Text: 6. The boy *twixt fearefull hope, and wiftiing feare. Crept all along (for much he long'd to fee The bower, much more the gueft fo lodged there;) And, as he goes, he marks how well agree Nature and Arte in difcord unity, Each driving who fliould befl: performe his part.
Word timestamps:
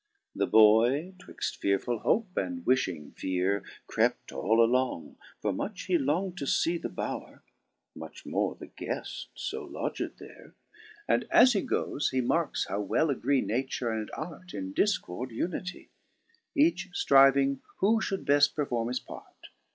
6. 0.33 0.39
The 0.39 0.47
boy 0.47 1.13
*twixt 1.19 1.61
fearefull 1.61 2.01
hope, 2.01 2.35
and 2.35 2.65
wiftiing 2.65 3.15
feare. 3.15 3.61
Crept 3.85 4.31
all 4.31 4.59
along 4.65 5.17
(for 5.39 5.53
much 5.53 5.83
he 5.83 5.99
long'd 5.99 6.39
to 6.39 6.47
fee 6.47 6.79
The 6.79 6.89
bower, 6.89 7.43
much 7.93 8.25
more 8.25 8.55
the 8.55 8.65
gueft 8.65 9.27
fo 9.39 9.63
lodged 9.63 10.17
there;) 10.17 10.55
And, 11.07 11.27
as 11.29 11.53
he 11.53 11.61
goes, 11.61 12.09
he 12.09 12.19
marks 12.19 12.65
how 12.67 12.79
well 12.81 13.11
agree 13.11 13.41
Nature 13.41 13.91
and 13.91 14.09
Arte 14.17 14.57
in 14.57 14.73
difcord 14.73 15.29
unity, 15.29 15.91
Each 16.55 16.89
driving 17.05 17.61
who 17.77 17.99
fliould 18.01 18.25
befl: 18.25 18.55
performe 18.55 18.87
his 18.87 18.99
part. 18.99 19.49